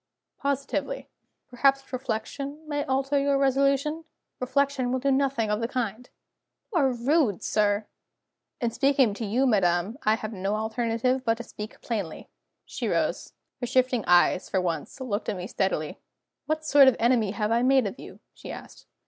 [0.39, 1.09] "Positively."
[1.47, 4.03] "Perhaps reflection may alter your resolution?"
[4.39, 6.09] "Reflection will do nothing of the kind."
[6.73, 7.85] "You are rude, sir!"
[8.59, 12.29] "In speaking to you, madam, I have no alternative but to speak plainly."
[12.65, 13.33] She rose.
[13.59, 15.99] Her shifting eyes, for once, looked at me steadily.
[16.47, 18.87] "What sort of enemy have I made of you?" she asked.